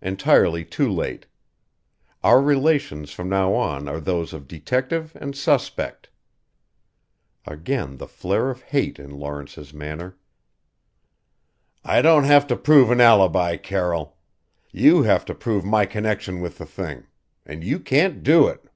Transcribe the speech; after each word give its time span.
Entirely 0.00 0.64
too 0.64 0.90
late. 0.90 1.26
Our 2.22 2.40
relations 2.40 3.10
from 3.10 3.28
now 3.28 3.52
on 3.54 3.86
are 3.86 4.00
those 4.00 4.32
of 4.32 4.48
detective 4.48 5.14
and 5.20 5.36
suspect" 5.36 6.08
Again 7.54 7.98
the 7.98 8.08
flare 8.08 8.48
of 8.48 8.62
hate 8.62 8.98
in 8.98 9.10
Lawrence's 9.10 9.74
manner: 9.74 10.16
"I 11.84 12.00
don't 12.00 12.24
have 12.24 12.46
to 12.46 12.56
prove 12.56 12.90
an 12.90 13.02
alibi, 13.02 13.58
Carroll. 13.58 14.16
You 14.70 15.02
have 15.02 15.26
to 15.26 15.34
prove 15.34 15.66
my 15.66 15.84
connection 15.84 16.40
with 16.40 16.56
the 16.56 16.64
thing. 16.64 17.04
And 17.44 17.62
you 17.62 17.78
can't 17.78 18.22
do 18.22 18.48
it!" 18.48 18.66